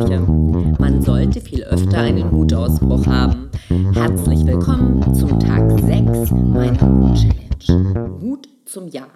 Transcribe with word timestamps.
Familie. 0.00 0.20
Man 0.78 1.02
sollte 1.02 1.40
viel 1.40 1.64
öfter 1.64 1.98
einen 1.98 2.32
Wutausbruch 2.32 3.06
haben. 3.06 3.50
Herzlich 3.92 4.46
willkommen 4.46 5.14
zum 5.14 5.38
Tag 5.38 5.70
6 5.78 6.30
meiner 6.30 6.80
Wut-Challenge. 6.80 8.20
Wut 8.20 8.48
zum 8.64 8.88
Ja. 8.88 9.08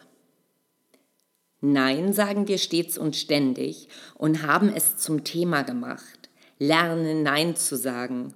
Nein 1.60 2.12
sagen 2.12 2.48
wir 2.48 2.58
stets 2.58 2.98
und 2.98 3.16
ständig 3.16 3.88
und 4.16 4.46
haben 4.46 4.68
es 4.68 4.98
zum 4.98 5.24
Thema 5.24 5.62
gemacht. 5.62 6.28
Lernen 6.58 7.22
Nein 7.22 7.56
zu 7.56 7.76
sagen. 7.76 8.34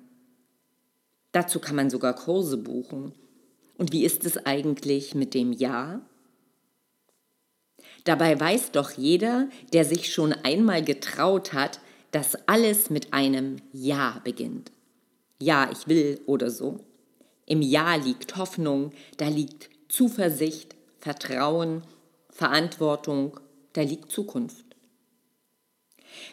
Dazu 1.32 1.60
kann 1.60 1.76
man 1.76 1.90
sogar 1.90 2.14
Kurse 2.14 2.56
buchen. 2.56 3.12
Und 3.76 3.92
wie 3.92 4.04
ist 4.04 4.24
es 4.24 4.46
eigentlich 4.46 5.14
mit 5.14 5.34
dem 5.34 5.52
Ja? 5.52 6.00
Dabei 8.04 8.40
weiß 8.40 8.72
doch 8.72 8.92
jeder, 8.92 9.48
der 9.74 9.84
sich 9.84 10.10
schon 10.10 10.32
einmal 10.32 10.82
getraut 10.82 11.52
hat, 11.52 11.80
dass 12.10 12.36
alles 12.48 12.90
mit 12.90 13.12
einem 13.12 13.56
Ja 13.72 14.20
beginnt. 14.24 14.72
Ja, 15.40 15.70
ich 15.70 15.86
will 15.88 16.20
oder 16.26 16.50
so. 16.50 16.80
Im 17.46 17.62
Ja 17.62 17.94
liegt 17.94 18.36
Hoffnung, 18.36 18.92
da 19.16 19.28
liegt 19.28 19.70
Zuversicht, 19.88 20.74
Vertrauen, 20.98 21.82
Verantwortung, 22.30 23.38
da 23.72 23.82
liegt 23.82 24.10
Zukunft. 24.10 24.64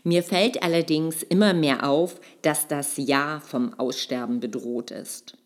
Mir 0.03 0.23
fällt 0.23 0.63
allerdings 0.63 1.23
immer 1.23 1.53
mehr 1.53 1.87
auf, 1.87 2.19
dass 2.41 2.67
das 2.67 2.97
Ja 2.97 3.39
vom 3.39 3.73
Aussterben 3.73 4.39
bedroht 4.39 4.91
ist. 4.91 5.37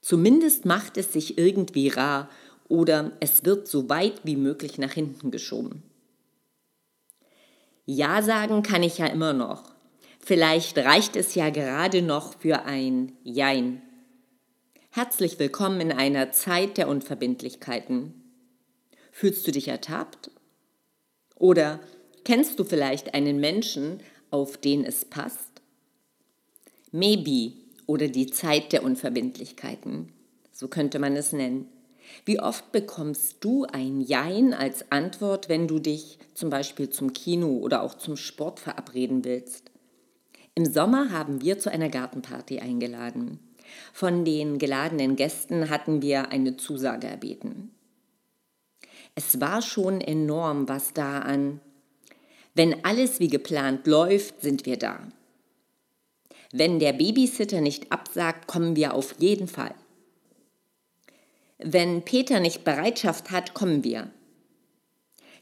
Zumindest 0.00 0.64
macht 0.64 0.96
es 0.96 1.12
sich 1.12 1.38
irgendwie 1.38 1.88
rar 1.88 2.28
oder 2.68 3.12
es 3.20 3.44
wird 3.44 3.66
so 3.68 3.88
weit 3.88 4.20
wie 4.24 4.36
möglich 4.36 4.78
nach 4.78 4.92
hinten 4.92 5.30
geschoben. 5.30 5.82
Ja 7.90 8.20
sagen 8.20 8.62
kann 8.62 8.82
ich 8.82 8.98
ja 8.98 9.06
immer 9.06 9.32
noch. 9.32 9.62
Vielleicht 10.20 10.76
reicht 10.76 11.16
es 11.16 11.34
ja 11.34 11.48
gerade 11.48 12.02
noch 12.02 12.38
für 12.38 12.66
ein 12.66 13.16
Jein. 13.24 13.80
Herzlich 14.90 15.38
willkommen 15.38 15.80
in 15.80 15.92
einer 15.92 16.30
Zeit 16.30 16.76
der 16.76 16.86
Unverbindlichkeiten. 16.86 18.12
Fühlst 19.10 19.46
du 19.46 19.52
dich 19.52 19.68
ertappt? 19.68 20.30
Oder 21.36 21.80
kennst 22.26 22.58
du 22.58 22.64
vielleicht 22.64 23.14
einen 23.14 23.40
Menschen, 23.40 24.00
auf 24.30 24.58
den 24.58 24.84
es 24.84 25.06
passt? 25.06 25.62
Maybe 26.92 27.54
oder 27.86 28.08
die 28.08 28.26
Zeit 28.26 28.74
der 28.74 28.82
Unverbindlichkeiten, 28.82 30.12
so 30.52 30.68
könnte 30.68 30.98
man 30.98 31.16
es 31.16 31.32
nennen. 31.32 31.70
Wie 32.24 32.40
oft 32.40 32.72
bekommst 32.72 33.36
du 33.40 33.64
ein 33.64 34.00
Jein 34.00 34.54
als 34.54 34.90
Antwort, 34.90 35.48
wenn 35.48 35.68
du 35.68 35.78
dich 35.78 36.18
zum 36.34 36.50
Beispiel 36.50 36.90
zum 36.90 37.12
Kino 37.12 37.58
oder 37.58 37.82
auch 37.82 37.94
zum 37.94 38.16
Sport 38.16 38.60
verabreden 38.60 39.24
willst? 39.24 39.70
Im 40.54 40.66
Sommer 40.66 41.10
haben 41.10 41.40
wir 41.40 41.58
zu 41.58 41.70
einer 41.70 41.88
Gartenparty 41.88 42.58
eingeladen. 42.58 43.38
Von 43.92 44.24
den 44.24 44.58
geladenen 44.58 45.16
Gästen 45.16 45.70
hatten 45.70 46.02
wir 46.02 46.30
eine 46.30 46.56
Zusage 46.56 47.06
erbeten. 47.06 47.70
Es 49.14 49.40
war 49.40 49.62
schon 49.62 50.00
enorm, 50.00 50.68
was 50.68 50.92
da 50.92 51.20
an. 51.20 51.60
Wenn 52.54 52.84
alles 52.84 53.20
wie 53.20 53.28
geplant 53.28 53.86
läuft, 53.86 54.42
sind 54.42 54.66
wir 54.66 54.76
da. 54.76 55.00
Wenn 56.52 56.78
der 56.78 56.92
Babysitter 56.92 57.60
nicht 57.60 57.92
absagt, 57.92 58.46
kommen 58.46 58.74
wir 58.74 58.94
auf 58.94 59.14
jeden 59.18 59.48
Fall. 59.48 59.74
Wenn 61.58 62.04
Peter 62.04 62.38
nicht 62.38 62.62
Bereitschaft 62.62 63.32
hat, 63.32 63.52
kommen 63.52 63.82
wir. 63.82 64.10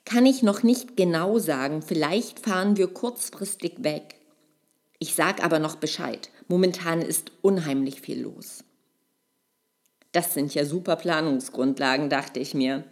Kann 0.06 0.24
ich 0.24 0.42
noch 0.42 0.62
nicht 0.62 0.96
genau 0.96 1.38
sagen, 1.38 1.82
vielleicht 1.82 2.40
fahren 2.40 2.76
wir 2.76 2.88
kurzfristig 2.88 3.84
weg. 3.84 4.14
Ich 4.98 5.14
sage 5.14 5.42
aber 5.42 5.58
noch 5.58 5.76
Bescheid. 5.76 6.30
Momentan 6.48 7.02
ist 7.02 7.32
unheimlich 7.42 8.00
viel 8.00 8.22
los. 8.22 8.64
Das 10.12 10.32
sind 10.32 10.54
ja 10.54 10.64
super 10.64 10.96
Planungsgrundlagen, 10.96 12.08
dachte 12.08 12.40
ich 12.40 12.54
mir. 12.54 12.84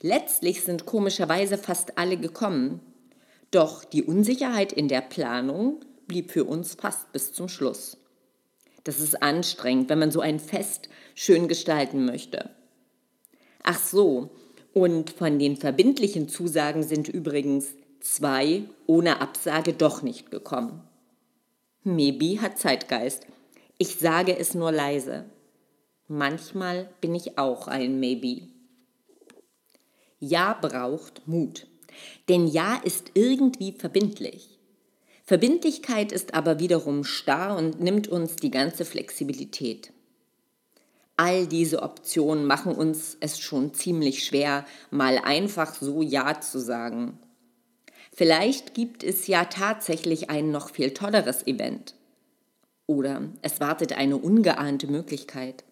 Letztlich 0.00 0.62
sind 0.62 0.86
komischerweise 0.86 1.58
fast 1.58 1.98
alle 1.98 2.16
gekommen. 2.16 2.80
Doch 3.50 3.82
die 3.82 4.04
Unsicherheit 4.04 4.72
in 4.72 4.86
der 4.86 5.00
Planung 5.00 5.80
blieb 6.06 6.30
für 6.30 6.44
uns 6.44 6.74
fast 6.74 7.10
bis 7.12 7.32
zum 7.32 7.48
Schluss. 7.48 7.96
Das 8.86 9.00
ist 9.00 9.20
anstrengend, 9.20 9.90
wenn 9.90 9.98
man 9.98 10.12
so 10.12 10.20
ein 10.20 10.38
Fest 10.38 10.88
schön 11.16 11.48
gestalten 11.48 12.04
möchte. 12.04 12.50
Ach 13.64 13.80
so, 13.80 14.30
und 14.72 15.10
von 15.10 15.40
den 15.40 15.56
verbindlichen 15.56 16.28
Zusagen 16.28 16.84
sind 16.84 17.08
übrigens 17.08 17.74
zwei 17.98 18.62
ohne 18.86 19.20
Absage 19.20 19.72
doch 19.72 20.02
nicht 20.02 20.30
gekommen. 20.30 20.84
Maybe 21.82 22.40
hat 22.40 22.58
Zeitgeist. 22.58 23.26
Ich 23.76 23.96
sage 23.96 24.38
es 24.38 24.54
nur 24.54 24.70
leise. 24.70 25.24
Manchmal 26.06 26.88
bin 27.00 27.12
ich 27.16 27.38
auch 27.38 27.66
ein 27.66 27.98
Maybe. 27.98 28.42
Ja 30.20 30.56
braucht 30.60 31.26
Mut. 31.26 31.66
Denn 32.28 32.46
Ja 32.46 32.80
ist 32.84 33.10
irgendwie 33.14 33.72
verbindlich. 33.72 34.55
Verbindlichkeit 35.26 36.12
ist 36.12 36.34
aber 36.34 36.60
wiederum 36.60 37.02
starr 37.02 37.56
und 37.56 37.80
nimmt 37.80 38.06
uns 38.06 38.36
die 38.36 38.52
ganze 38.52 38.84
Flexibilität. 38.84 39.92
All 41.16 41.48
diese 41.48 41.82
Optionen 41.82 42.46
machen 42.46 42.72
uns 42.72 43.16
es 43.18 43.40
schon 43.40 43.74
ziemlich 43.74 44.24
schwer, 44.24 44.64
mal 44.90 45.18
einfach 45.18 45.74
so 45.74 46.00
Ja 46.00 46.40
zu 46.40 46.60
sagen. 46.60 47.18
Vielleicht 48.12 48.74
gibt 48.74 49.02
es 49.02 49.26
ja 49.26 49.46
tatsächlich 49.46 50.30
ein 50.30 50.52
noch 50.52 50.70
viel 50.70 50.94
tolleres 50.94 51.44
Event. 51.46 51.94
Oder 52.86 53.22
es 53.42 53.58
wartet 53.58 53.94
eine 53.94 54.18
ungeahnte 54.18 54.86
Möglichkeit. 54.86 55.64